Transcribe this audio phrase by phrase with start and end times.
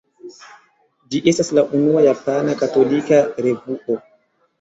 [1.11, 3.99] Ĝi estas la unua japana katolika revuo.